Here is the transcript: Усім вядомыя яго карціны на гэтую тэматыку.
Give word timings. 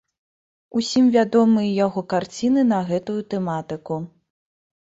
Усім 0.79 1.05
вядомыя 1.15 1.69
яго 1.85 2.03
карціны 2.13 2.65
на 2.73 2.81
гэтую 2.89 3.19
тэматыку. 3.35 4.03